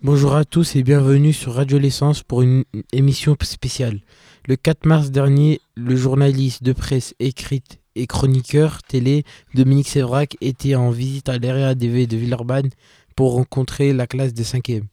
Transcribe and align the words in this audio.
Bonjour 0.00 0.36
à 0.36 0.44
tous 0.44 0.76
et 0.76 0.84
bienvenue 0.84 1.32
sur 1.32 1.54
Radio 1.54 1.76
L'Essence 1.76 2.22
pour 2.22 2.42
une 2.42 2.62
émission 2.92 3.36
spéciale. 3.42 3.98
Le 4.46 4.54
4 4.54 4.86
mars 4.86 5.10
dernier, 5.10 5.60
le 5.74 5.96
journaliste 5.96 6.62
de 6.62 6.72
presse 6.72 7.16
écrite 7.18 7.80
et 7.96 8.06
chroniqueur 8.06 8.84
télé 8.84 9.24
Dominique 9.54 9.88
Sévrac 9.88 10.36
était 10.40 10.76
en 10.76 10.90
visite 10.90 11.28
à 11.28 11.38
l'RADV 11.38 12.06
de 12.06 12.16
Villeurbanne 12.16 12.70
pour 13.16 13.32
rencontrer 13.32 13.92
la 13.92 14.06
classe 14.06 14.32
de 14.32 14.44
5e. 14.44 14.84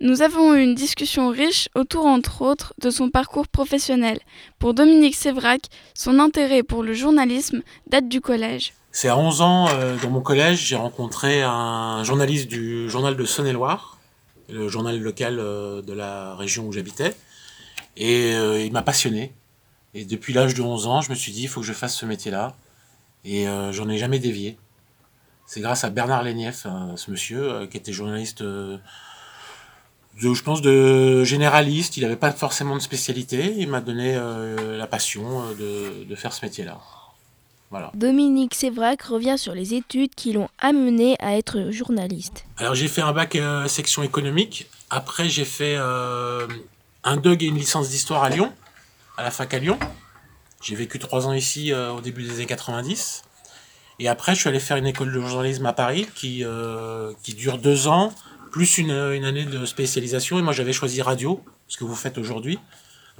Nous 0.00 0.20
avons 0.20 0.56
eu 0.56 0.64
une 0.64 0.74
discussion 0.74 1.28
riche 1.28 1.68
autour, 1.76 2.06
entre 2.06 2.42
autres, 2.42 2.74
de 2.82 2.90
son 2.90 3.08
parcours 3.08 3.46
professionnel. 3.46 4.18
Pour 4.58 4.74
Dominique 4.74 5.14
Sévrac, 5.14 5.60
son 5.94 6.18
intérêt 6.18 6.64
pour 6.64 6.82
le 6.82 6.92
journalisme 6.92 7.62
date 7.86 8.08
du 8.08 8.20
collège. 8.20 8.72
C'est 8.90 9.08
à 9.08 9.16
11 9.16 9.42
ans, 9.42 9.68
euh, 9.68 9.96
dans 10.02 10.10
mon 10.10 10.22
collège, 10.22 10.66
j'ai 10.66 10.74
rencontré 10.74 11.42
un 11.42 12.02
journaliste 12.02 12.48
du 12.48 12.90
journal 12.90 13.16
de 13.16 13.24
Saône-et-Loire, 13.24 13.99
le 14.52 14.68
journal 14.68 14.98
local 15.00 15.38
euh, 15.38 15.82
de 15.82 15.92
la 15.92 16.34
région 16.34 16.66
où 16.66 16.72
j'habitais. 16.72 17.14
Et 17.96 18.34
euh, 18.34 18.64
il 18.64 18.72
m'a 18.72 18.82
passionné. 18.82 19.32
Et 19.94 20.04
depuis 20.04 20.32
l'âge 20.32 20.54
de 20.54 20.62
11 20.62 20.86
ans, 20.86 21.00
je 21.00 21.10
me 21.10 21.14
suis 21.14 21.32
dit, 21.32 21.42
il 21.42 21.48
faut 21.48 21.60
que 21.60 21.66
je 21.66 21.72
fasse 21.72 21.96
ce 21.96 22.06
métier-là. 22.06 22.54
Et 23.24 23.44
j'en 23.72 23.88
ai 23.90 23.98
jamais 23.98 24.18
dévié. 24.18 24.56
C'est 25.44 25.60
grâce 25.60 25.84
à 25.84 25.90
Bernard 25.90 26.22
Lénief, 26.22 26.66
ce 26.96 27.10
monsieur, 27.10 27.66
qui 27.66 27.76
était 27.76 27.92
journaliste 27.92 28.42
je 30.20 30.42
pense, 30.42 30.62
de 30.62 31.24
généraliste. 31.24 31.96
Il 31.96 32.02
n'avait 32.02 32.16
pas 32.16 32.32
forcément 32.32 32.76
de 32.76 32.80
spécialité. 32.80 33.54
Il 33.56 33.68
m'a 33.68 33.80
donné 33.80 34.14
euh, 34.14 34.76
la 34.76 34.86
passion 34.86 35.42
euh, 35.42 36.04
de, 36.06 36.14
faire 36.14 36.32
ce 36.32 36.44
métier-là. 36.44 36.78
Voilà. 37.70 37.90
Dominique 37.94 38.54
Sévrac 38.54 39.02
revient 39.02 39.36
sur 39.38 39.54
les 39.54 39.74
études 39.74 40.14
qui 40.14 40.32
l'ont 40.32 40.48
amené 40.58 41.16
à 41.20 41.36
être 41.36 41.70
journaliste. 41.70 42.44
Alors 42.56 42.74
j'ai 42.74 42.88
fait 42.88 43.00
un 43.00 43.12
bac 43.12 43.36
euh, 43.36 43.68
section 43.68 44.02
économique. 44.02 44.68
Après 44.90 45.28
j'ai 45.28 45.44
fait 45.44 45.76
un 45.76 47.16
DUG 47.16 47.44
et 47.44 47.46
une 47.46 47.56
licence 47.56 47.88
d'histoire 47.88 48.24
à 48.24 48.28
Lyon, 48.28 48.52
à 49.16 49.22
la 49.22 49.30
fac 49.30 49.54
à 49.54 49.58
Lyon. 49.58 49.78
J'ai 50.60 50.74
vécu 50.74 50.98
trois 50.98 51.28
ans 51.28 51.32
ici 51.32 51.72
au 51.72 52.00
début 52.00 52.24
des 52.24 52.34
années 52.34 52.46
90. 52.46 53.22
Et 54.00 54.08
après 54.08 54.34
je 54.34 54.40
suis 54.40 54.48
allé 54.48 54.58
faire 54.58 54.76
une 54.76 54.86
école 54.88 55.12
de 55.12 55.20
journalisme 55.20 55.64
à 55.66 55.72
Paris 55.72 56.08
qui, 56.16 56.44
qui 57.22 57.34
dure 57.34 57.58
deux 57.58 57.86
ans 57.86 58.12
plus 58.50 58.78
une, 58.78 58.90
une, 58.90 59.24
année 59.24 59.44
de 59.44 59.64
spécialisation. 59.64 60.38
Et 60.38 60.42
moi, 60.42 60.52
j'avais 60.52 60.72
choisi 60.72 61.00
radio, 61.02 61.42
ce 61.68 61.76
que 61.76 61.84
vous 61.84 61.94
faites 61.94 62.18
aujourd'hui. 62.18 62.58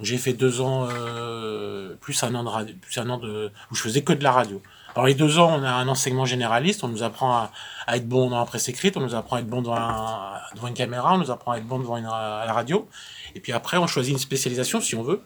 J'ai 0.03 0.19
fait 0.19 0.33
deux 0.33 0.61
ans, 0.61 0.89
euh, 0.91 1.95
plus 2.01 2.23
un 2.23 2.35
an 2.35 2.45
de 2.45 2.49
radio, 2.49 2.75
plus 2.81 2.99
un 2.99 3.11
an 3.11 3.19
de, 3.19 3.51
où 3.71 3.75
je 3.75 3.83
faisais 3.83 4.03
que 4.03 4.13
de 4.13 4.23
la 4.23 4.33
radio. 4.33 4.63
Alors 4.95 5.07
les 5.07 5.15
deux 5.15 5.39
ans, 5.39 5.59
on 5.59 5.63
a 5.63 5.71
un 5.71 5.89
enseignement 5.89 6.25
généraliste, 6.25 6.83
on 6.83 6.89
nous 6.89 7.03
apprend 7.03 7.49
à, 7.87 7.97
être 7.97 8.09
bon 8.09 8.31
dans 8.31 8.39
la 8.39 8.47
presse 8.47 8.69
écrite, 8.69 8.97
on 8.97 9.01
nous 9.01 9.15
apprend 9.15 9.37
à 9.37 9.41
être 9.41 9.47
bon 9.47 9.63
devant, 9.63 10.33
devant 10.55 10.69
une 10.69 10.75
caméra, 10.75 11.15
on 11.15 11.19
nous 11.19 11.31
apprend 11.31 11.53
à 11.53 11.59
être 11.59 11.67
bon 11.67 11.79
devant 11.79 11.97
une, 11.97 12.05
la 12.05 12.53
radio. 12.53 12.89
Et 13.35 13.41
puis 13.41 13.53
après, 13.53 13.77
on 13.77 13.87
choisit 13.87 14.13
une 14.13 14.19
spécialisation 14.19 14.81
si 14.81 14.97
on 14.97 15.03
veut. 15.03 15.23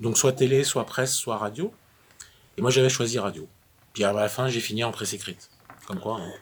Donc 0.00 0.18
soit 0.18 0.32
télé, 0.32 0.64
soit 0.64 0.84
presse, 0.86 1.14
soit 1.14 1.36
radio. 1.36 1.72
Et 2.56 2.62
moi, 2.62 2.70
j'avais 2.70 2.88
choisi 2.88 3.18
radio. 3.18 3.48
Puis 3.92 4.04
à 4.04 4.12
la 4.12 4.28
fin, 4.28 4.48
j'ai 4.48 4.60
fini 4.60 4.84
en 4.84 4.92
presse 4.92 5.12
écrite. 5.12 5.50
Comme 5.86 6.00
quoi, 6.00 6.18
hein. 6.20 6.32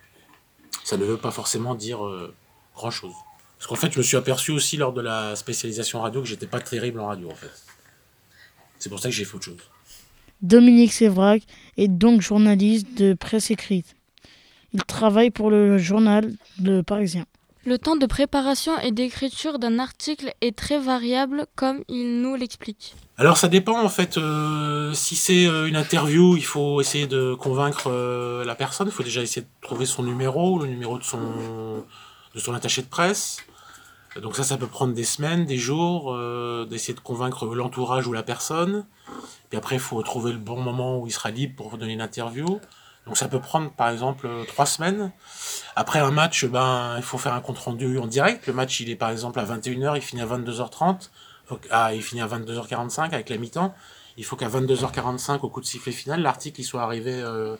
ça 0.84 0.96
ne 0.96 1.04
veut 1.04 1.16
pas 1.16 1.30
forcément 1.30 1.74
dire 1.74 2.04
euh, 2.04 2.34
grand 2.74 2.90
chose. 2.90 3.14
Parce 3.58 3.66
qu'en 3.66 3.74
fait, 3.74 3.92
je 3.92 3.98
me 3.98 4.02
suis 4.02 4.16
aperçu 4.16 4.52
aussi 4.52 4.76
lors 4.76 4.92
de 4.92 5.00
la 5.00 5.34
spécialisation 5.36 6.00
radio 6.00 6.22
que 6.22 6.28
j'étais 6.28 6.46
pas 6.46 6.60
terrible 6.60 7.00
en 7.00 7.08
radio 7.08 7.30
en 7.30 7.34
fait. 7.34 7.50
C'est 8.78 8.88
pour 8.88 9.00
ça 9.00 9.08
que 9.08 9.14
j'ai 9.14 9.24
fait 9.24 9.34
autre 9.34 9.44
chose. 9.44 9.56
Dominique 10.40 10.92
Sévrac 10.92 11.42
est 11.76 11.88
donc 11.88 12.20
journaliste 12.20 12.96
de 12.96 13.14
presse 13.14 13.50
écrite. 13.50 13.96
Il 14.72 14.84
travaille 14.84 15.30
pour 15.30 15.50
le 15.50 15.78
journal 15.78 16.32
Le 16.62 16.82
Parisien. 16.82 17.24
Le 17.64 17.76
temps 17.76 17.96
de 17.96 18.06
préparation 18.06 18.78
et 18.78 18.92
d'écriture 18.92 19.58
d'un 19.58 19.78
article 19.78 20.32
est 20.40 20.56
très 20.56 20.78
variable, 20.78 21.46
comme 21.56 21.82
il 21.88 22.22
nous 22.22 22.36
l'explique. 22.36 22.94
Alors 23.18 23.36
ça 23.36 23.48
dépend 23.48 23.82
en 23.82 23.88
fait. 23.88 24.16
Euh, 24.16 24.92
si 24.94 25.16
c'est 25.16 25.46
euh, 25.46 25.66
une 25.66 25.76
interview, 25.76 26.36
il 26.36 26.44
faut 26.44 26.80
essayer 26.80 27.06
de 27.08 27.34
convaincre 27.34 27.90
euh, 27.90 28.44
la 28.44 28.54
personne. 28.54 28.86
Il 28.86 28.92
faut 28.92 29.02
déjà 29.02 29.22
essayer 29.22 29.42
de 29.42 29.48
trouver 29.60 29.86
son 29.86 30.04
numéro, 30.04 30.60
le 30.60 30.68
numéro 30.68 30.98
de 30.98 31.02
son 31.02 31.18
de 32.34 32.40
son 32.40 32.54
attaché 32.54 32.82
de 32.82 32.86
presse. 32.86 33.38
Donc 34.20 34.36
ça, 34.36 34.44
ça 34.44 34.56
peut 34.56 34.66
prendre 34.66 34.94
des 34.94 35.04
semaines, 35.04 35.44
des 35.44 35.58
jours, 35.58 36.12
euh, 36.12 36.66
d'essayer 36.68 36.94
de 36.94 37.00
convaincre 37.00 37.46
l'entourage 37.46 38.06
ou 38.06 38.12
la 38.12 38.22
personne. 38.22 38.86
Puis 39.48 39.58
après, 39.58 39.76
il 39.76 39.80
faut 39.80 40.02
trouver 40.02 40.32
le 40.32 40.38
bon 40.38 40.60
moment 40.60 40.98
où 40.98 41.06
il 41.06 41.12
sera 41.12 41.30
libre 41.30 41.54
pour 41.56 41.76
donner 41.78 41.92
une 41.92 42.00
interview. 42.00 42.60
Donc 43.06 43.16
ça 43.16 43.28
peut 43.28 43.40
prendre 43.40 43.70
par 43.72 43.88
exemple 43.88 44.26
euh, 44.26 44.44
trois 44.44 44.66
semaines. 44.66 45.12
Après 45.76 45.98
un 45.98 46.10
match, 46.10 46.44
ben, 46.44 46.94
il 46.98 47.02
faut 47.02 47.16
faire 47.16 47.32
un 47.32 47.40
compte 47.40 47.58
rendu 47.58 47.98
en 47.98 48.06
direct. 48.06 48.46
Le 48.46 48.52
match, 48.52 48.80
il 48.80 48.90
est 48.90 48.96
par 48.96 49.10
exemple 49.10 49.40
à 49.40 49.44
21h, 49.44 49.96
il 49.96 50.02
finit 50.02 50.20
à 50.20 50.26
22h30. 50.26 51.08
ah, 51.70 51.94
il 51.94 52.02
finit 52.02 52.20
à 52.20 52.26
22h45 52.26 53.14
avec 53.14 53.30
la 53.30 53.38
mi-temps. 53.38 53.74
Il 54.18 54.24
faut 54.24 54.36
qu'à 54.36 54.48
22h45, 54.48 55.40
au 55.40 55.48
coup 55.48 55.60
de 55.60 55.66
sifflet 55.66 55.92
final, 55.92 56.20
l'article 56.20 56.62
soit 56.62 56.82
arrivé 56.82 57.14
euh, 57.14 57.56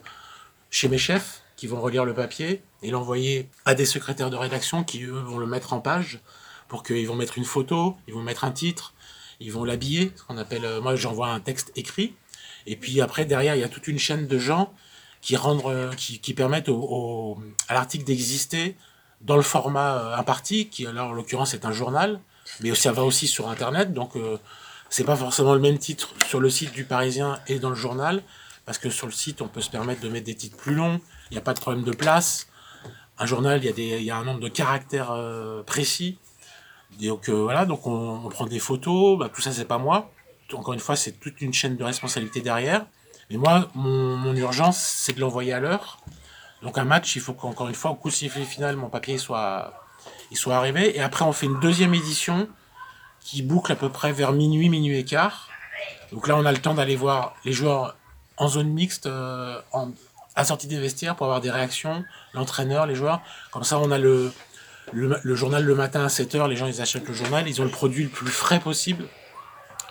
chez 0.70 0.88
mes 0.88 0.98
chefs 0.98 1.42
qui 1.56 1.66
vont 1.66 1.80
relire 1.80 2.04
le 2.04 2.14
papier 2.14 2.62
et 2.82 2.90
l'envoyer 2.90 3.48
à 3.64 3.74
des 3.74 3.86
secrétaires 3.86 4.30
de 4.30 4.36
rédaction 4.36 4.84
qui, 4.84 5.04
eux, 5.04 5.18
vont 5.18 5.38
le 5.38 5.46
mettre 5.46 5.72
en 5.72 5.80
page 5.80 6.20
pour 6.68 6.82
qu'ils 6.82 7.06
vont 7.06 7.14
mettre 7.14 7.38
une 7.38 7.44
photo, 7.44 7.96
ils 8.06 8.14
vont 8.14 8.22
mettre 8.22 8.44
un 8.44 8.50
titre, 8.50 8.94
ils 9.40 9.52
vont 9.52 9.64
l'habiller, 9.64 10.12
ce 10.16 10.22
qu'on 10.24 10.36
appelle, 10.36 10.64
euh, 10.64 10.80
moi 10.80 10.96
j'envoie 10.96 11.28
un 11.28 11.40
texte 11.40 11.72
écrit, 11.76 12.14
et 12.66 12.76
puis 12.76 13.00
après 13.00 13.24
derrière 13.24 13.54
il 13.56 13.60
y 13.60 13.64
a 13.64 13.68
toute 13.68 13.88
une 13.88 13.98
chaîne 13.98 14.26
de 14.26 14.38
gens 14.38 14.72
qui, 15.20 15.36
rendent, 15.36 15.64
euh, 15.66 15.92
qui, 15.94 16.34
permettent 16.34 16.68
à 17.68 17.74
l'article 17.74 18.04
d'exister 18.04 18.76
dans 19.20 19.36
le 19.36 19.42
format 19.42 19.96
euh, 19.96 20.16
imparti, 20.16 20.68
qui 20.68 20.86
alors 20.86 21.10
en 21.10 21.12
l'occurrence 21.12 21.54
est 21.54 21.64
un 21.64 21.72
journal, 21.72 22.20
mais 22.60 22.74
ça 22.74 22.92
va 22.92 23.04
aussi 23.04 23.26
sur 23.26 23.48
internet, 23.48 23.92
donc 23.92 24.12
c'est 24.88 25.04
pas 25.04 25.16
forcément 25.16 25.54
le 25.54 25.60
même 25.60 25.78
titre 25.78 26.14
sur 26.26 26.40
le 26.40 26.48
site 26.48 26.72
du 26.72 26.84
Parisien 26.84 27.38
et 27.46 27.58
dans 27.58 27.68
le 27.68 27.76
journal, 27.76 28.22
parce 28.64 28.78
que 28.78 28.88
sur 28.88 29.06
le 29.06 29.12
site 29.12 29.42
on 29.42 29.48
peut 29.48 29.60
se 29.60 29.70
permettre 29.70 30.00
de 30.00 30.08
mettre 30.08 30.24
des 30.24 30.34
titres 30.34 30.56
plus 30.56 30.74
longs, 30.74 31.00
il 31.30 31.34
n'y 31.34 31.38
a 31.38 31.42
pas 31.42 31.54
de 31.54 31.60
problème 31.60 31.84
de 31.84 31.92
place. 31.92 32.48
Un 33.18 33.26
journal, 33.26 33.60
il 33.64 34.04
y 34.04 34.10
a, 34.10 34.16
un 34.16 34.24
nombre 34.24 34.40
de 34.40 34.48
caractères 34.48 35.10
euh, 35.10 35.62
précis. 35.62 36.18
Donc 37.00 37.28
euh, 37.28 37.32
voilà, 37.32 37.64
donc 37.64 37.86
on, 37.86 38.28
prend 38.28 38.46
des 38.46 38.58
photos, 38.58 39.18
bah, 39.18 39.28
tout 39.32 39.40
ça 39.40 39.52
c'est 39.52 39.64
pas 39.64 39.78
moi. 39.78 40.10
Encore 40.52 40.74
une 40.74 40.80
fois, 40.80 40.96
c'est 40.96 41.12
toute 41.12 41.40
une 41.42 41.52
chaîne 41.52 41.76
de 41.76 41.84
responsabilité 41.84 42.40
derrière. 42.40 42.86
Mais 43.30 43.36
moi, 43.36 43.68
mon, 43.74 44.34
urgence, 44.34 44.78
c'est 44.78 45.12
de 45.12 45.20
l'envoyer 45.20 45.52
à 45.52 45.60
l'heure. 45.60 45.98
Donc 46.62 46.78
un 46.78 46.84
match, 46.84 47.14
il 47.16 47.20
faut 47.20 47.34
qu'encore 47.34 47.68
une 47.68 47.74
fois, 47.74 47.90
au 47.90 47.94
coup 47.94 48.08
de 48.08 48.14
sifflet 48.14 48.44
final, 48.44 48.76
mon 48.76 48.88
papier 48.88 49.18
soit, 49.18 49.74
il 50.30 50.36
soit 50.36 50.56
arrivé. 50.56 50.96
Et 50.96 51.00
après, 51.00 51.24
on 51.24 51.32
fait 51.32 51.46
une 51.46 51.60
deuxième 51.60 51.92
édition 51.94 52.48
qui 53.20 53.42
boucle 53.42 53.70
à 53.70 53.76
peu 53.76 53.90
près 53.90 54.12
vers 54.12 54.32
minuit, 54.32 54.70
minuit 54.70 54.98
et 54.98 55.04
quart. 55.04 55.48
Donc 56.12 56.26
là, 56.26 56.36
on 56.36 56.46
a 56.46 56.52
le 56.52 56.58
temps 56.58 56.74
d'aller 56.74 56.96
voir 56.96 57.34
les 57.44 57.52
joueurs 57.52 57.96
en 58.38 58.48
zone 58.48 58.70
mixte, 58.70 59.06
euh, 59.06 59.60
à 60.34 60.44
sortie 60.44 60.66
des 60.66 60.78
vestiaires 60.78 61.16
pour 61.16 61.26
avoir 61.26 61.40
des 61.40 61.50
réactions, 61.50 62.04
l'entraîneur, 62.32 62.86
les 62.86 62.94
joueurs. 62.94 63.20
Comme 63.50 63.64
ça, 63.64 63.78
on 63.78 63.90
a 63.90 63.98
le, 63.98 64.32
le, 64.92 65.34
journal 65.34 65.64
le 65.64 65.74
matin 65.74 66.04
à 66.04 66.08
7h, 66.08 66.48
les 66.48 66.56
gens 66.56 66.66
ils 66.66 66.80
achètent 66.80 67.08
le 67.08 67.14
journal, 67.14 67.48
ils 67.48 67.60
ont 67.60 67.64
le 67.64 67.70
produit 67.70 68.04
le 68.04 68.08
plus 68.08 68.30
frais 68.30 68.60
possible, 68.60 69.04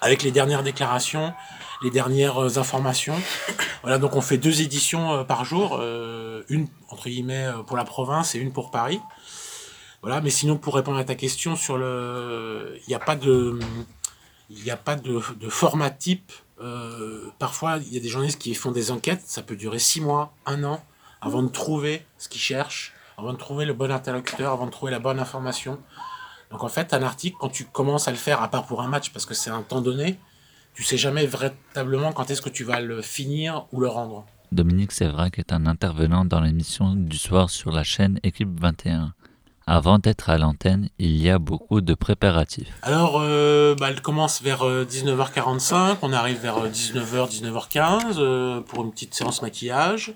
avec 0.02 0.24
les 0.24 0.32
dernières 0.32 0.64
déclarations, 0.64 1.34
les 1.84 1.92
dernières 1.92 2.38
euh, 2.38 2.58
informations. 2.58 3.16
Voilà, 3.84 4.00
donc 4.00 4.16
on 4.16 4.22
fait 4.22 4.38
deux 4.38 4.62
éditions 4.62 5.14
euh, 5.14 5.24
par 5.24 5.46
jour, 5.46 5.78
euh, 5.80 6.44
une 6.50 6.68
entre 6.90 7.10
guillemets 7.10 7.48
pour 7.68 7.78
la 7.78 7.84
province 7.84 8.36
et 8.36 8.40
une 8.40 8.52
pour 8.52 8.72
Paris. 8.72 9.00
Voilà, 10.02 10.22
mais 10.22 10.30
sinon 10.30 10.58
pour 10.58 10.76
répondre 10.76 10.98
à 10.98 11.04
ta 11.04 11.16
question 11.16 11.56
sur 11.56 11.78
le, 11.78 12.78
il 12.86 12.90
n'y 12.90 12.96
a 12.96 13.00
pas 13.00 13.16
de, 13.16 13.60
il 14.50 14.70
a 14.70 14.78
pas 14.78 14.96
de, 14.96 15.20
format 15.50 15.90
type 15.90 16.32
parfois, 17.40 17.78
il 17.78 17.94
y 17.94 17.98
a 17.98 18.00
des 18.00 18.08
journalistes 18.08 18.40
qui 18.40 18.54
font 18.56 18.72
des 18.72 18.90
enquêtes, 18.92 19.22
ça 19.26 19.44
peut 19.44 19.56
durer 19.56 19.80
six 19.80 20.02
mois, 20.02 20.34
un 20.46 20.64
an, 20.64 20.84
avant 21.22 21.44
de 21.44 21.50
trouver 21.50 22.06
ce 22.18 22.30
qu'ils 22.30 22.42
cherchent, 22.42 22.94
avant 23.20 23.34
de 23.34 23.38
trouver 23.38 23.66
le 23.66 23.74
bon 23.74 23.92
interlocuteur, 23.92 24.54
avant 24.54 24.68
de 24.68 24.72
trouver 24.72 24.92
la 24.92 25.00
bonne 25.00 25.20
information. 25.20 25.80
Donc 26.52 26.64
en 26.64 26.68
fait, 26.68 26.94
un 26.94 27.02
article, 27.02 27.36
quand 27.40 27.50
tu 27.50 27.66
commences 27.66 28.08
à 28.08 28.12
le 28.12 28.18
faire, 28.18 28.44
à 28.44 28.48
part 28.48 28.68
pour 28.68 28.84
un 28.84 28.88
match, 28.88 29.10
parce 29.10 29.26
que 29.26 29.34
c'est 29.34 29.50
un 29.50 29.64
temps 29.64 29.82
donné, 29.82 30.20
tu 30.76 30.84
sais 30.84 30.98
jamais 30.98 31.26
véritablement 31.26 32.14
quand 32.14 32.30
est-ce 32.30 32.44
que 32.44 32.50
tu 32.50 32.64
vas 32.64 32.80
le 32.80 33.02
finir 33.02 33.66
ou 33.72 33.82
le 33.82 33.88
rendre. 33.88 34.28
Dominique 34.52 34.92
Sévrac 34.92 35.40
est 35.40 35.52
un 35.52 35.66
intervenant 35.66 36.26
dans 36.26 36.42
l'émission 36.42 36.94
du 36.94 37.18
soir 37.18 37.50
sur 37.50 37.72
la 37.72 37.84
chaîne 37.84 38.20
Équipe 38.22 38.60
21. 38.62 39.14
Avant 39.66 39.98
d'être 39.98 40.30
à 40.30 40.38
l'antenne, 40.38 40.90
il 41.00 41.18
y 41.18 41.32
a 41.32 41.40
beaucoup 41.40 41.82
de 41.82 41.96
préparatifs. 41.96 42.72
Alors, 42.84 43.20
euh, 43.20 43.74
bah, 43.74 43.88
elle 43.90 44.02
commence 44.02 44.44
vers 44.44 44.62
19h45, 44.64 45.74
euh, 45.74 45.96
on 46.04 46.14
arrive 46.14 46.40
vers 46.40 46.70
19h, 46.70 47.16
euh, 47.16 47.26
19h15 47.26 48.64
pour 48.64 48.86
une 48.86 48.92
petite 48.92 49.16
séance 49.16 49.42
maquillage. 49.42 50.14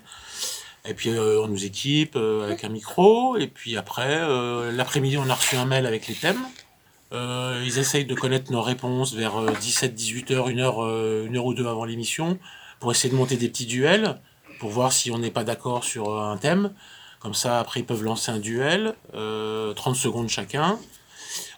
Et 0.84 0.94
puis 0.94 1.10
on 1.10 1.46
nous 1.46 1.64
équipe 1.64 2.16
avec 2.16 2.64
un 2.64 2.68
micro. 2.68 3.36
Et 3.36 3.46
puis 3.46 3.76
après, 3.76 4.20
l'après-midi, 4.72 5.16
on 5.16 5.28
a 5.30 5.34
reçu 5.34 5.56
un 5.56 5.64
mail 5.64 5.86
avec 5.86 6.08
les 6.08 6.14
thèmes. 6.14 6.44
ils 7.12 7.78
essayent 7.78 8.04
de 8.04 8.14
connaître 8.14 8.50
nos 8.50 8.62
réponses 8.62 9.14
vers 9.14 9.34
17-18h, 9.60 10.50
une 10.50 10.60
heure, 10.60 10.80
une 11.24 11.36
heure 11.36 11.46
ou 11.46 11.54
deux 11.54 11.68
avant 11.68 11.84
l'émission, 11.84 12.38
pour 12.80 12.90
essayer 12.90 13.10
de 13.10 13.16
monter 13.16 13.36
des 13.36 13.48
petits 13.48 13.66
duels, 13.66 14.18
pour 14.58 14.70
voir 14.70 14.92
si 14.92 15.12
on 15.12 15.18
n'est 15.18 15.30
pas 15.30 15.44
d'accord 15.44 15.84
sur 15.84 16.20
un 16.20 16.36
thème. 16.36 16.72
Comme 17.22 17.34
ça, 17.34 17.60
après, 17.60 17.80
ils 17.80 17.86
peuvent 17.86 18.02
lancer 18.02 18.32
un 18.32 18.40
duel, 18.40 18.96
30 19.12 19.14
euh, 19.14 19.74
secondes 19.94 20.28
chacun. 20.28 20.76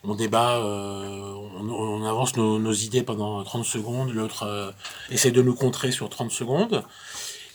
on 0.03 0.15
débat, 0.15 0.61
on, 0.61 2.05
avance 2.05 2.37
nos, 2.37 2.73
idées 2.73 3.03
pendant 3.03 3.43
30 3.43 3.65
secondes, 3.65 4.13
l'autre 4.13 4.75
essaie 5.11 5.31
de 5.31 5.41
nous 5.41 5.55
contrer 5.55 5.91
sur 5.91 6.11
30 6.11 6.31
secondes. 6.31 6.85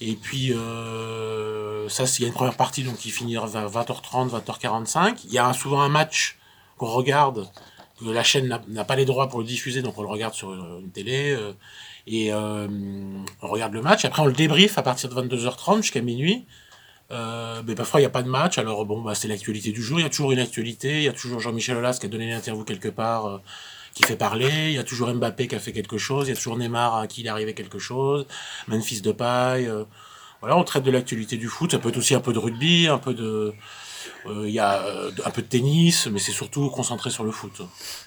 Et 0.01 0.15
puis, 0.15 0.53
ça, 1.89 2.03
il 2.03 2.21
y 2.21 2.25
a 2.25 2.27
une 2.27 2.33
première 2.33 2.55
partie 2.55 2.83
donc, 2.83 2.97
qui 2.97 3.11
finit 3.11 3.37
à 3.37 3.45
20h30, 3.45 4.29
20h45. 4.29 5.21
Il 5.25 5.33
y 5.33 5.39
a 5.39 5.51
souvent 5.53 5.81
un 5.81 5.89
match 5.89 6.37
qu'on 6.77 6.87
regarde, 6.87 7.49
que 7.99 8.09
la 8.09 8.23
chaîne 8.23 8.59
n'a 8.67 8.85
pas 8.85 8.95
les 8.95 9.05
droits 9.05 9.27
pour 9.27 9.39
le 9.39 9.45
diffuser, 9.45 9.81
donc 9.81 9.97
on 9.97 10.03
le 10.03 10.07
regarde 10.07 10.33
sur 10.33 10.53
une 10.53 10.89
télé. 10.91 11.37
et 12.07 12.33
on 12.33 13.25
regarde 13.41 13.73
le 13.73 13.81
match. 13.81 14.05
Après, 14.05 14.21
on 14.21 14.25
le 14.25 14.33
débrief 14.33 14.77
à 14.77 14.83
partir 14.83 15.09
de 15.09 15.15
22h30 15.15 15.81
jusqu'à 15.81 16.01
minuit. 16.01 16.45
Euh, 17.11 17.63
mais 17.65 17.73
parfois 17.73 17.99
il 17.99 18.03
n'y 18.03 18.07
a 18.07 18.11
pas 18.11 18.21
de 18.21 18.29
match, 18.29 18.59
alors 18.59 18.85
bon, 18.85 19.01
bah, 19.01 19.15
c'est 19.15 19.27
l'actualité 19.27 19.71
du 19.71 19.81
jour. 19.81 19.99
Il 19.99 20.03
y 20.03 20.05
a 20.05 20.09
toujours 20.09 20.31
une 20.31 20.39
actualité. 20.39 20.97
Il 20.97 21.03
y 21.03 21.07
a 21.07 21.13
toujours 21.13 21.39
Jean-Michel 21.39 21.77
Aulas 21.77 21.97
qui 21.99 22.05
a 22.05 22.09
donné 22.09 22.27
une 22.29 22.35
interview 22.35 22.63
quelque 22.63 22.89
part, 22.89 23.25
euh, 23.25 23.37
qui 23.93 24.03
fait 24.03 24.15
parler. 24.15 24.69
Il 24.69 24.73
y 24.73 24.77
a 24.79 24.83
toujours 24.83 25.13
Mbappé 25.13 25.47
qui 25.47 25.55
a 25.55 25.59
fait 25.59 25.71
quelque 25.71 25.97
chose. 25.97 26.27
Il 26.27 26.31
y 26.31 26.33
a 26.33 26.35
toujours 26.35 26.57
Neymar 26.57 26.95
à 26.95 27.07
qui 27.07 27.21
il 27.21 27.27
est 27.27 27.29
arrivé 27.29 27.53
quelque 27.53 27.79
chose. 27.79 28.25
Memphis 28.67 29.01
de 29.01 29.11
paille. 29.11 29.67
Euh, 29.67 29.83
voilà, 30.41 30.57
on 30.57 30.63
traite 30.63 30.83
de 30.83 30.91
l'actualité 30.91 31.37
du 31.37 31.47
foot. 31.47 31.71
Ça 31.71 31.79
peut 31.79 31.89
être 31.89 31.97
aussi 31.97 32.15
un 32.15 32.21
peu 32.21 32.33
de 32.33 32.39
rugby, 32.39 32.87
un 32.87 32.97
peu 32.97 33.13
de. 33.13 33.53
Il 34.27 34.49
y 34.49 34.59
a 34.59 34.83
un 35.25 35.29
peu 35.31 35.41
de 35.41 35.47
tennis, 35.47 36.07
mais 36.07 36.19
c'est 36.19 36.33
surtout 36.33 36.69
concentré 36.69 37.09
sur 37.09 37.23
le 37.23 37.31
foot. 37.31 37.61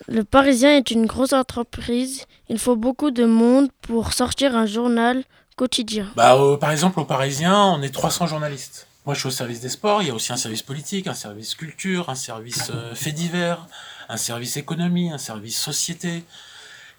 Le 0.09 0.25
Parisien 0.25 0.77
est 0.77 0.91
une 0.91 1.07
grosse 1.07 1.33
entreprise. 1.33 2.27
Il 2.49 2.59
faut 2.59 2.77
beaucoup 2.77 3.11
de 3.11 3.25
monde 3.25 3.71
pour 3.81 4.13
sortir 4.13 4.55
un 4.55 4.67
journal 4.67 5.25
quotidien. 5.57 6.11
Bah, 6.15 6.39
par 6.61 6.71
exemple, 6.71 7.01
au 7.01 7.05
Parisien, 7.05 7.57
on 7.57 7.83
est 7.83 7.91
300 7.91 8.27
journalistes. 8.27 8.87
Moi, 9.05 9.15
je 9.15 9.21
suis 9.21 9.29
au 9.29 9.33
service 9.33 9.61
des 9.61 9.69
sports. 9.69 10.01
Il 10.03 10.09
y 10.09 10.11
a 10.13 10.15
aussi 10.15 10.33
un 10.33 10.37
service 10.37 10.63
politique, 10.63 11.09
un 11.09 11.15
service 11.15 11.57
culture, 11.57 12.09
un 12.09 12.15
service 12.15 12.71
euh, 12.73 12.95
fait 12.95 13.11
divers, 13.11 13.67
un 14.09 14.17
service 14.17 14.57
économie, 14.57 15.11
un 15.11 15.19
service 15.19 15.59
société. 15.59 16.23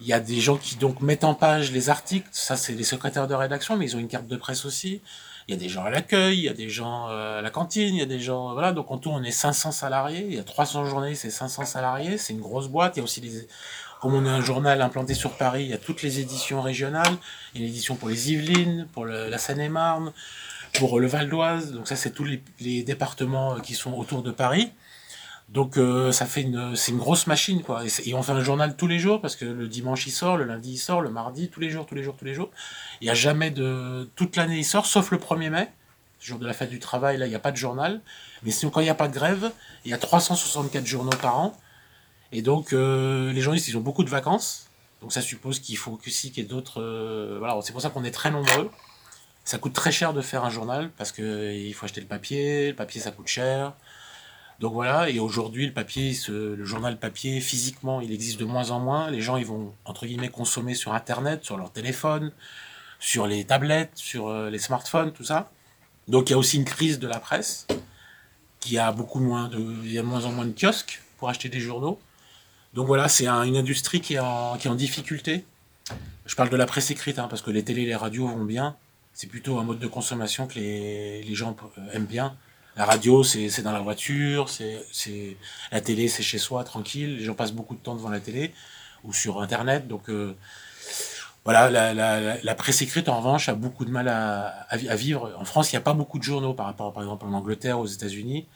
Il 0.02 0.08
y 0.08 0.12
a 0.12 0.20
des 0.20 0.42
gens 0.42 0.58
qui 0.58 0.76
donc 0.76 1.00
mettent 1.00 1.24
en 1.24 1.34
page 1.34 1.72
les 1.72 1.90
articles. 1.90 2.28
Ça, 2.32 2.58
c'est 2.58 2.74
les 2.74 2.84
secrétaires 2.84 3.28
de 3.30 3.36
rédaction, 3.36 3.78
mais 3.78 3.86
ils 3.86 3.96
ont 3.96 4.00
une 4.00 4.10
carte 4.10 4.28
de 4.28 4.36
presse 4.36 4.66
aussi. 4.66 5.02
Il 5.48 5.54
y 5.54 5.58
a 5.58 5.60
des 5.60 5.70
gens 5.70 5.86
à 5.86 5.90
l'accueil, 5.90 6.40
il 6.40 6.44
y 6.44 6.50
a 6.50 6.54
des 6.54 6.70
gens 6.70 7.08
euh, 7.10 7.40
à 7.40 7.42
la 7.42 7.50
cantine, 7.50 7.96
il 7.96 8.00
y 8.00 8.02
a 8.02 8.06
des 8.06 8.20
gens, 8.20 8.52
voilà. 8.52 8.74
Donc 8.74 8.92
en 8.92 8.98
tout, 8.98 9.10
on 9.10 9.24
est 9.24 9.32
500 9.32 9.72
salariés. 9.72 10.26
Il 10.28 10.36
y 10.36 10.40
a 10.40 10.44
300 10.44 10.86
journalistes 10.86 11.22
c'est 11.22 11.30
500 11.30 11.64
salariés. 11.66 12.18
C'est 12.18 12.34
une 12.34 12.42
grosse 12.42 12.68
boîte. 12.68 12.98
Il 12.98 13.00
y 13.00 13.02
a 13.02 13.04
aussi 13.06 13.22
des, 13.22 13.48
comme 14.02 14.14
on 14.14 14.26
est 14.26 14.30
un 14.30 14.42
journal 14.42 14.82
implanté 14.82 15.14
sur 15.14 15.32
Paris, 15.38 15.64
il 15.64 15.70
y 15.70 15.74
a 15.74 15.78
toutes 15.78 16.02
les 16.02 16.20
éditions 16.20 16.62
régionales. 16.62 17.16
Il 17.54 17.62
y 17.62 17.64
a 17.64 17.68
une 17.68 17.72
édition 17.72 17.96
pour 17.96 18.10
les 18.10 18.34
Yvelines, 18.34 18.90
pour 18.92 19.06
la 19.06 19.38
Seine-et-Marne, 19.38 20.12
pour 20.74 21.00
le 21.00 21.08
Val 21.08 21.30
d'Oise. 21.30 21.72
Donc 21.72 21.88
ça, 21.88 21.96
c'est 21.96 22.12
tous 22.12 22.26
les, 22.60 22.84
départements 22.84 23.56
euh, 23.56 23.60
qui 23.60 23.74
sont 23.76 23.94
autour 23.94 24.24
de 24.24 24.32
Paris. 24.32 24.72
Donc 25.50 25.78
euh, 25.78 26.12
ça 26.12 26.26
fait 26.26 26.42
une, 26.42 26.76
c'est 26.76 26.92
une 26.92 26.98
grosse 26.98 27.28
machine 27.28 27.62
quoi. 27.62 27.84
Et, 28.06 28.14
on 28.14 28.24
fait 28.24 28.32
un 28.32 28.42
journal 28.42 28.76
tous 28.76 28.88
les 28.88 28.98
jours 28.98 29.22
parce 29.22 29.36
que 29.36 29.46
le 29.46 29.68
dimanche 29.68 30.08
il 30.08 30.12
sort, 30.12 30.38
le 30.38 30.46
lundi 30.46 30.72
il 30.72 30.78
sort, 30.78 31.02
le 31.02 31.10
mardi 31.10 31.50
tous 31.50 31.60
les 31.60 31.70
jours, 31.70 31.86
tous 31.86 31.96
les 31.96 32.02
jours, 32.02 32.16
tous 32.18 32.26
les 32.26 32.34
jours. 32.34 32.50
Il 33.02 33.06
n'y 33.06 33.12
a 33.12 33.14
jamais 33.14 33.52
de, 33.52 34.10
toute 34.16 34.36
l'année 34.36 34.58
il 34.58 34.64
sort, 34.64 34.86
sauf 34.86 35.12
le 35.12 35.18
1er 35.18 35.50
mai, 35.50 35.70
jour 36.20 36.40
de 36.40 36.48
la 36.48 36.54
fête 36.54 36.70
du 36.70 36.80
travail. 36.80 37.18
Là 37.18 37.28
il 37.28 37.30
n'y 37.30 37.36
a 37.36 37.40
pas 37.40 37.52
de 37.52 37.58
journal. 37.58 38.02
Mais 38.44 38.52
sinon 38.52 38.72
quand 38.72 38.80
il 38.80 38.86
n'y 38.86 38.90
a 38.90 38.96
pas 38.96 39.10
de 39.10 39.14
grève, 39.14 39.52
il 39.86 39.92
y 39.92 39.94
a 39.94 39.98
364 39.98 40.88
journaux 40.88 41.12
par 41.22 41.38
an. 41.38 41.56
Et 42.32 42.42
donc 42.42 42.74
euh, 42.74 43.32
les 43.34 43.42
journalistes 43.42 43.68
ils 43.68 43.78
ont 43.78 43.82
beaucoup 43.82 44.06
de 44.06 44.10
vacances. 44.10 44.70
Donc 45.02 45.12
ça 45.12 45.22
suppose 45.22 45.60
qu'il 45.60 45.78
faut 45.78 46.00
aussi 46.08 46.32
qu'il 46.32 46.44
y 46.44 46.46
ait 46.46 46.50
d'autres. 46.50 47.38
voilà, 47.38 47.60
c'est 47.62 47.74
pour 47.74 47.82
ça 47.82 47.90
qu'on 47.90 48.06
est 48.06 48.12
très 48.12 48.32
nombreux. 48.32 48.72
Ça 49.44 49.58
coûte 49.58 49.74
très 49.74 49.92
cher 49.92 50.14
de 50.14 50.22
faire 50.22 50.46
un 50.46 50.50
journal 50.50 50.90
parce 50.98 51.12
qu'il 51.12 51.74
faut 51.74 51.86
acheter 51.86 52.02
le 52.02 52.08
papier, 52.08 52.70
le 52.70 52.76
papier 52.76 53.02
ça 53.02 53.12
coûte 53.12 53.28
cher. 53.28 53.74
Donc 54.60 54.74
voilà, 54.74 55.10
et 55.10 55.20
aujourd'hui 55.20 55.66
le 55.66 55.74
papier, 55.74 56.16
le 56.30 56.64
journal 56.64 56.98
papier, 56.98 57.42
physiquement, 57.42 58.00
il 58.00 58.12
existe 58.12 58.40
de 58.40 58.46
moins 58.46 58.72
en 58.72 58.80
moins. 58.80 59.10
Les 59.12 59.22
gens 59.22 59.36
ils 59.36 59.46
vont 59.46 59.74
entre 59.84 60.06
guillemets 60.06 60.30
consommer 60.30 60.76
sur 60.76 60.94
internet, 60.94 61.44
sur 61.44 61.58
leur 61.58 61.72
téléphone, 61.72 62.32
sur 63.00 63.28
les 63.28 63.44
tablettes, 63.44 63.92
sur 63.96 64.30
euh, 64.30 64.50
les 64.50 64.60
smartphones, 64.60 65.12
tout 65.12 65.26
ça. 65.26 65.52
Donc 66.08 66.30
il 66.30 66.34
y 66.34 66.36
a 66.36 66.38
aussi 66.38 66.58
une 66.58 66.66
crise 66.66 67.00
de 67.00 67.08
la 67.08 67.20
presse, 67.20 67.68
qui 68.62 68.78
a 68.78 68.94
beaucoup 68.94 69.20
moins 69.20 69.50
de, 69.50 69.60
il 69.84 69.92
y 69.92 70.00
a 70.00 70.02
de 70.02 70.08
moins 70.08 70.24
en 70.24 70.32
moins 70.32 70.46
de 70.46 70.54
kiosques 70.58 71.02
pour 71.18 71.30
acheter 71.30 71.50
des 71.50 71.60
journaux. 71.60 72.00
Donc 72.74 72.88
voilà, 72.88 73.10
c'est 73.10 73.28
une 73.28 73.58
industrie 73.58 74.00
qui 74.00 74.16
est, 74.16 74.20
en, 74.20 74.58
qui 74.58 74.68
est 74.68 74.72
en 74.72 74.76
difficulté. 74.76 75.46
Je 76.26 76.36
parle 76.36 76.50
de 76.50 76.56
la 76.56 76.66
presse 76.66 76.90
écrite, 76.92 77.20
hein, 77.20 77.28
parce 77.30 77.42
que 77.42 77.52
les 77.52 77.64
télés 77.64 77.84
et 77.84 77.86
les 77.86 77.96
radios 77.96 78.28
vont 78.28 78.46
bien 78.46 78.78
c'est 79.14 79.28
plutôt 79.28 79.60
un 79.60 79.64
mode 79.64 79.80
de 79.80 79.88
consommation 79.88 80.48
que 80.48 80.56
les, 80.56 81.36
gens 81.36 81.56
aiment 81.94 82.06
bien. 82.06 82.36
La 82.76 82.86
radio, 82.86 83.24
c'est 83.24 83.62
dans 83.62 83.72
la 83.72 83.82
voiture, 83.82 84.48
la 85.72 85.82
télé, 85.82 86.08
c'est 86.08 86.24
chez 86.24 86.40
soi, 86.40 86.64
tranquille. 86.64 87.18
Les 87.18 87.24
gens 87.24 87.36
passent 87.36 87.54
beaucoup 87.54 87.76
de 87.76 87.80
temps 87.80 87.96
devant 87.96 88.10
la 88.10 88.20
télé 88.20 88.54
ou 89.04 89.14
sur 89.14 89.42
Internet. 89.42 89.88
Donc 89.88 90.10
euh, 90.10 90.36
voilà, 91.46 91.70
la, 92.42 92.56
presse 92.56 92.82
écrite, 92.82 93.10
en 93.10 93.18
revanche, 93.18 93.50
a 93.50 93.54
beaucoup 93.54 93.86
de 93.86 93.92
mal 93.92 94.08
à, 94.08 94.48
à, 94.70 94.96
vivre. 94.96 95.36
En 95.38 95.46
France, 95.46 95.72
il 95.72 95.76
n'y 95.76 95.78
a 95.78 95.82
pas 95.82 95.94
beaucoup 95.94 96.18
de 96.18 96.24
journaux 96.24 96.54
par 96.54 96.66
rapport, 96.66 96.92
par 96.94 97.04
exemple, 97.04 97.26
en 97.26 97.34
Angleterre, 97.34 97.80
aux 97.80 97.86
États-Unis. 97.86 98.48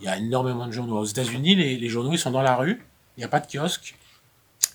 Il 0.00 0.06
y 0.06 0.08
a 0.08 0.16
énormément 0.16 0.66
de 0.66 0.72
journaux. 0.72 0.98
Aux 0.98 1.04
États-Unis, 1.04 1.54
les, 1.54 1.76
les, 1.76 1.88
journaux, 1.88 2.12
ils 2.12 2.18
sont 2.18 2.32
dans 2.32 2.42
la 2.42 2.56
rue. 2.56 2.84
Il 3.16 3.20
n'y 3.20 3.24
a 3.24 3.28
pas 3.28 3.38
de 3.38 3.46
kiosque. 3.46 3.94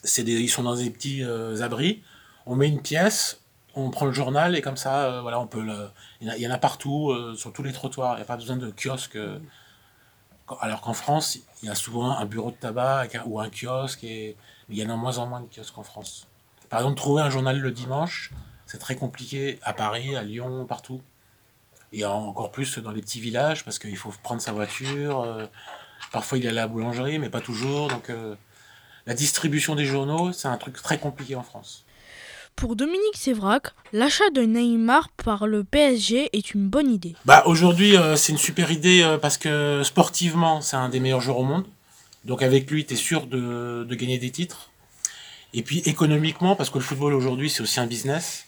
Des, 0.03 0.21
ils 0.21 0.49
sont 0.49 0.63
dans 0.63 0.75
des 0.75 0.89
petits 0.89 1.23
euh, 1.23 1.61
abris. 1.61 2.01
On 2.45 2.55
met 2.55 2.69
une 2.69 2.81
pièce, 2.81 3.41
on 3.77 3.89
prend 3.91 4.05
le 4.05 4.11
journal 4.11 4.55
et 4.55 4.61
comme 4.61 4.77
ça, 4.77 5.05
euh, 5.05 5.21
voilà, 5.21 5.39
on 5.39 5.47
peut 5.47 5.65
il, 6.21 6.27
y 6.27 6.47
en 6.47 6.51
a, 6.51 6.57
partout, 6.57 7.11
euh, 7.11 7.35
sur 7.35 7.53
tous 7.53 7.63
les 7.63 7.73
trottoirs. 7.73 8.13
Il 8.13 8.17
n'y 8.17 8.21
a 8.23 8.25
pas 8.25 8.37
besoin 8.37 8.57
de 8.57 8.71
kiosque. 8.71 9.15
Euh. 9.15 9.39
alors 10.61 10.81
qu'en 10.81 10.93
France, 10.93 11.37
il 11.61 11.67
y 11.67 11.71
a 11.71 11.75
souvent 11.75 12.11
un 12.17 12.25
bureau 12.25 12.51
de 12.51 12.55
tabac 12.55 13.07
ou 13.25 13.39
un 13.39 13.49
kiosque, 13.49 14.03
et 14.03 14.35
il 14.69 14.77
y 14.77 14.85
en 14.85 14.89
a 14.89 14.95
moins 14.95 15.17
en 15.17 15.27
moins 15.27 15.41
de 15.41 15.47
kiosques 15.47 15.77
en 15.77 15.83
France. 15.83 16.27
Par 16.69 16.79
exemple, 16.79 16.97
trouver 16.97 17.21
un 17.21 17.29
journal 17.29 17.59
le 17.59 17.71
dimanche, 17.71 18.31
c'est 18.65 18.79
très 18.79 18.95
compliqué 18.95 19.59
à 19.63 19.73
Paris, 19.73 20.15
à 20.15 20.23
Lyon, 20.23 20.65
partout. 20.65 21.01
Et 21.93 22.03
encore 22.03 22.51
plus 22.51 22.79
dans 22.79 22.91
les 22.91 23.01
petits 23.01 23.21
villages, 23.21 23.63
parce 23.63 23.79
qu'il 23.79 23.95
faut 23.95 24.11
prendre 24.23 24.41
sa 24.41 24.51
voiture. 24.51 25.25
parfois, 26.11 26.37
il 26.37 26.43
y 26.43 26.47
a 26.47 26.51
la 26.51 26.67
boulangerie, 26.67 27.17
mais 27.17 27.29
pas 27.29 27.39
toujours. 27.39 27.87
Donc, 27.87 28.11
la 29.05 29.13
distribution 29.13 29.75
des 29.75 29.85
journaux, 29.85 30.33
c'est 30.33 30.49
un 30.49 30.57
truc 30.57 30.75
très 30.81 30.99
compliqué 30.99 31.35
en 31.35 31.43
France. 31.43 31.86
Pour 32.57 32.75
Dominique 32.75 33.15
Sévrac, 33.15 33.67
l'achat 33.93 34.31
de 34.33 34.41
Neymar 34.41 35.09
par 35.23 35.45
le 35.45 35.63
PSG 35.63 36.31
est 36.33 36.55
une 36.55 36.67
bonne 36.67 36.91
idée. 36.91 37.13
Bah 37.23 37.43
aujourd'hui, 37.45 37.95
euh, 37.95 38.15
c'est 38.15 38.31
une 38.31 38.39
super 38.39 38.71
idée 38.71 39.03
euh, 39.03 39.19
parce 39.19 39.37
que 39.37 39.83
sportivement, 39.83 40.59
c'est 40.61 40.75
un 40.75 40.89
des 40.89 40.99
meilleurs 40.99 41.21
joueurs 41.21 41.37
au 41.37 41.43
monde. 41.43 41.65
Donc 42.25 42.41
avec 42.41 42.71
lui, 42.71 42.83
tu 42.83 42.95
es 42.95 42.97
sûr 42.97 43.27
de, 43.27 43.85
de, 43.87 43.95
gagner 43.95 44.17
des 44.17 44.31
titres. 44.31 44.71
Et 45.53 45.61
puis 45.61 45.83
économiquement, 45.85 46.55
parce 46.55 46.71
que 46.71 46.79
le 46.79 46.83
football 46.83 47.13
aujourd'hui, 47.13 47.51
c'est 47.51 47.61
aussi 47.61 47.79
un 47.79 47.85
business. 47.85 48.47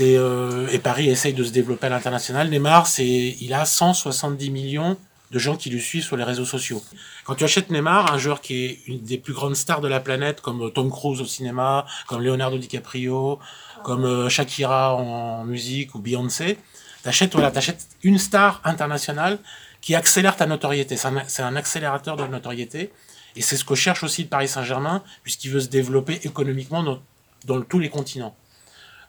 Euh, 0.00 0.66
et 0.72 0.80
Paris 0.80 1.08
essaye 1.08 1.34
de 1.34 1.44
se 1.44 1.52
développer 1.52 1.86
à 1.86 1.90
l'international. 1.90 2.50
Neymar, 2.50 2.88
il 2.98 3.54
a 3.54 3.64
170 3.64 4.50
millions 4.50 4.96
de 5.30 5.38
gens 5.38 5.56
qui 5.56 5.70
le 5.70 5.78
suivent 5.78 6.04
sur 6.04 6.16
les 6.16 6.24
réseaux 6.24 6.44
sociaux. 6.44 6.82
Quand 7.24 7.34
tu 7.34 7.44
achètes 7.44 7.70
Neymar, 7.70 8.12
un 8.12 8.18
joueur 8.18 8.40
qui 8.40 8.64
est 8.64 8.80
une 8.86 9.00
des 9.00 9.18
plus 9.18 9.32
grandes 9.32 9.56
stars 9.56 9.80
de 9.80 9.88
la 9.88 10.00
planète, 10.00 10.40
comme 10.40 10.70
Tom 10.72 10.90
Cruise 10.90 11.20
au 11.20 11.24
cinéma, 11.24 11.86
comme 12.06 12.22
Leonardo 12.22 12.58
DiCaprio, 12.58 13.38
comme 13.82 14.04
euh, 14.04 14.28
Shakira 14.28 14.94
en 14.94 15.44
musique 15.44 15.94
ou 15.94 15.98
Beyoncé, 15.98 16.58
t'achètes 17.02 17.32
voilà, 17.32 17.50
t'achètes 17.50 17.86
une 18.02 18.18
star 18.18 18.60
internationale 18.64 19.38
qui 19.80 19.94
accélère 19.94 20.36
ta 20.36 20.46
notoriété. 20.46 20.96
C'est 20.96 21.42
un, 21.42 21.56
accélérateur 21.56 22.16
de 22.16 22.26
notoriété. 22.26 22.90
Et 23.36 23.42
c'est 23.42 23.56
ce 23.56 23.64
que 23.64 23.74
cherche 23.74 24.02
aussi 24.04 24.22
le 24.22 24.28
Paris 24.28 24.48
Saint-Germain, 24.48 25.02
puisqu'il 25.22 25.50
veut 25.50 25.60
se 25.60 25.68
développer 25.68 26.20
économiquement 26.22 26.82
dans, 26.82 27.00
dans 27.44 27.60
tous 27.60 27.80
les 27.80 27.90
continents. 27.90 28.34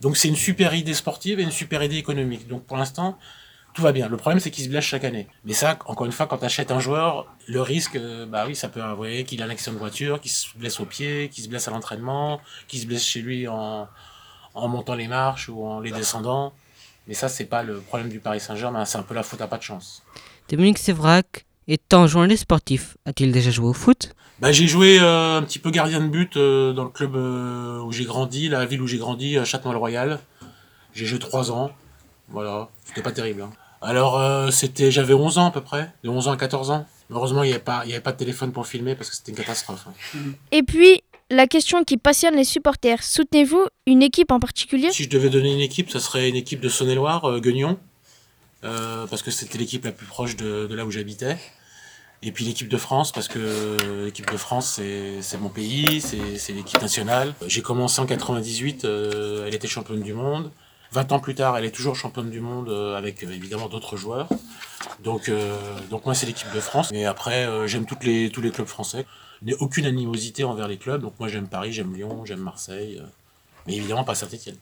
Donc 0.02 0.18
c'est 0.18 0.28
une 0.28 0.36
super 0.36 0.74
idée 0.74 0.94
sportive 0.94 1.40
et 1.40 1.44
une 1.44 1.52
super 1.52 1.82
idée 1.84 1.98
économique. 1.98 2.48
Donc 2.48 2.66
pour 2.66 2.76
l'instant, 2.78 3.18
tout 3.76 3.82
va 3.82 3.92
bien. 3.92 4.08
Le 4.08 4.16
problème, 4.16 4.40
c'est 4.40 4.50
qu'il 4.52 4.64
se 4.64 4.70
blesse 4.70 4.86
chaque 4.86 5.04
année. 5.04 5.28
Mais 5.44 5.54
ça, 5.54 5.78
encore 5.86 6.06
une 6.06 6.14
fois, 6.14 6.28
quand 6.28 6.38
tu 6.38 6.46
achètes 6.46 6.72
un 6.72 6.80
joueur, 6.80 7.28
le 7.46 7.62
risque, 7.62 7.98
euh, 7.98 8.26
bah 8.26 8.46
oui, 8.48 8.56
ça 8.56 8.70
peut 8.70 8.82
envoyer 8.82 9.26
qu'il 9.26 9.42
a 9.42 9.46
un 9.46 9.50
accident 9.50 9.74
de 9.74 9.80
voiture, 9.80 10.22
qu'il 10.22 10.32
se 10.32 10.48
blesse 10.56 10.80
au 10.80 10.86
pied, 10.86 11.30
qu'il 11.30 11.44
se 11.44 11.50
blesse 11.50 11.68
à 11.68 11.72
l'entraînement, 11.72 12.40
qu'il 12.70 12.80
se 12.80 12.86
blesse 12.88 13.04
chez 13.06 13.22
lui 13.22 13.50
en, 13.50 13.88
en 14.54 14.68
montant 14.70 14.96
les 14.96 15.10
marches 15.10 15.50
ou 15.50 15.66
en 15.66 15.82
les 15.82 15.92
descendant. 15.92 16.54
Mais 17.08 17.14
ça, 17.14 17.28
c'est 17.28 17.46
pas 17.46 17.64
le 17.64 17.82
problème 17.82 18.08
du 18.10 18.20
Paris 18.20 18.40
Saint-Germain, 18.40 18.86
c'est 18.86 18.98
un 18.98 19.04
peu 19.04 19.14
la 19.14 19.24
faute 19.24 19.42
à 19.42 19.48
pas 19.48 19.58
de 19.58 19.64
chance. 19.64 20.04
Dominique 20.50 20.78
Sévrac, 20.78 21.46
étant 21.68 22.08
journaliste 22.08 22.44
sportif, 22.44 22.96
a-t-il 23.06 23.34
déjà 23.34 23.52
joué 23.52 23.68
au 23.68 23.74
foot? 23.74 24.16
Bah, 24.40 24.54
J'ai 24.54 24.68
joué 24.68 25.00
euh, 25.02 25.38
un 25.38 25.44
petit 25.44 25.60
peu 25.60 25.70
gardien 25.70 26.00
de 26.00 26.08
but 26.08 26.38
euh, 26.38 26.72
dans 26.72 26.86
le 26.86 26.90
club 26.90 27.16
où 27.16 27.92
j'ai 27.92 28.06
grandi, 28.06 28.48
la 28.48 28.66
ville 28.66 28.82
où 28.82 28.88
j'ai 28.88 28.98
grandi, 28.98 29.38
Châtenois-le-Royal. 29.44 30.20
J'ai 30.94 31.06
joué 31.06 31.20
trois 31.20 31.52
ans. 31.52 31.72
Voilà, 32.30 32.70
c'était 32.86 33.02
pas 33.02 33.12
terrible. 33.12 33.42
Hein. 33.42 33.52
Alors, 33.82 34.20
euh, 34.20 34.52
c'était, 34.52 34.92
j'avais 34.92 35.14
11 35.14 35.38
ans 35.38 35.48
à 35.48 35.52
peu 35.52 35.62
près, 35.62 35.92
de 36.04 36.10
11 36.10 36.28
ans 36.28 36.32
à 36.32 36.38
14 36.38 36.72
ans. 36.72 36.86
Heureusement, 37.12 37.44
il 37.44 37.48
n'y 37.48 37.54
avait, 37.54 37.64
pas, 37.64 37.80
avait 37.80 38.00
pas 38.00 38.12
de 38.12 38.18
téléphone 38.18 38.52
pour 38.52 38.66
filmer 38.66 38.96
parce 38.96 39.10
que 39.10 39.16
c'était 39.16 39.32
une 39.32 39.38
catastrophe. 39.38 39.86
Et 40.52 40.64
puis, 40.64 41.04
la 41.30 41.48
question 41.48 41.84
qui 41.84 41.98
passionne 41.98 42.36
les 42.36 42.44
supporters, 42.44 43.04
soutenez-vous 43.04 43.68
une 43.86 44.02
équipe 44.02 44.32
en 44.32 44.40
particulier? 44.40 44.92
Si 44.92 45.04
je 45.04 45.10
devais 45.10 45.30
donner 45.30 45.54
une 45.54 45.60
équipe, 45.60 45.90
ce 45.92 46.00
serait 46.00 46.30
une 46.30 46.36
équipe 46.36 46.62
de 46.62 46.70
Saône-et-Loire, 46.70 47.26
euh, 47.26 47.40
Guignon, 47.40 47.78
euh, 48.64 49.06
parce 49.08 49.22
que 49.22 49.32
c'était 49.32 49.58
l'équipe 49.58 49.86
la 49.86 49.92
plus 49.92 50.08
proche 50.08 50.36
de, 50.36 50.68
là 50.72 50.86
où 50.86 50.92
j'habitais. 50.92 51.38
Et 52.24 52.32
puis 52.32 52.44
l'équipe 52.46 52.70
de 52.70 52.78
France, 52.78 53.12
parce 53.12 53.28
que 53.28 53.78
l'équipe 54.06 54.32
de 54.32 54.38
France, 54.38 54.80
c'est 55.22 55.38
mon 55.38 55.50
pays, 55.50 56.02
c'est 56.02 56.54
l'équipe 56.54 56.82
nationale. 56.82 57.36
J'ai 57.46 57.62
commencé 57.62 58.02
en 58.02 58.08
98, 58.08 58.86
elle 58.86 59.54
était 59.54 59.68
championne 59.68 60.02
du 60.02 60.14
monde. 60.14 60.50
20 60.92 61.12
ans 61.12 61.20
plus 61.20 61.36
tard, 61.36 61.58
elle 61.58 61.66
est 61.66 61.76
toujours 61.76 61.96
championne 61.96 62.30
du 62.30 62.40
monde 62.40 62.70
avec 62.96 63.24
évidemment 63.24 63.68
d'autres 63.68 63.98
joueurs. 63.98 64.30
Donc, 65.04 65.32
donc 65.90 66.06
moi, 66.06 66.14
c'est 66.14 66.26
l'équipe 66.26 66.52
de 66.54 66.60
France. 66.60 66.92
Et 66.94 67.06
après, 67.06 67.48
j'aime 67.68 67.86
tous 67.86 67.98
les 68.06 68.52
clubs 68.52 68.68
français. 68.68 69.06
Je 69.42 69.48
n'ai 69.48 69.56
aucune 69.56 69.86
animosité 69.86 70.44
envers 70.44 70.68
les 70.68 70.78
clubs. 70.78 71.02
Donc 71.02 71.20
moi, 71.20 71.28
j'aime 71.28 71.48
Paris, 71.48 71.74
j'aime 71.74 71.94
Lyon, 71.94 72.24
j'aime 72.26 72.40
Marseille. 72.40 73.02
mais 73.68 73.76
évidemment 73.76 74.04
pas 74.04 74.16
Saint-Etienne. 74.16 74.58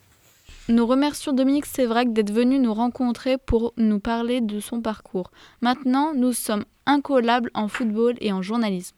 Nous 0.69 0.87
remercions 0.87 1.33
Dominique 1.33 1.65
Sévrac 1.65 2.13
d'être 2.13 2.31
venu 2.31 2.57
nous 2.57 2.73
rencontrer 2.73 3.37
pour 3.37 3.73
nous 3.77 3.99
parler 3.99 4.39
de 4.39 4.59
son 4.59 4.81
parcours. 4.81 5.29
Maintenant, 5.61 6.13
nous 6.13 6.31
sommes 6.31 6.63
incollables 6.85 7.51
en 7.53 7.67
football 7.67 8.15
et 8.21 8.31
en 8.31 8.41
journalisme. 8.41 8.95